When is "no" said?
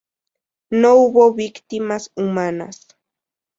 0.71-0.95